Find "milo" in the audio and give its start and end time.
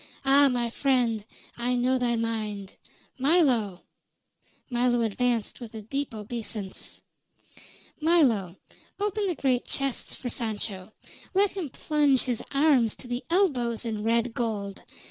3.19-3.83, 4.67-5.01, 8.01-8.55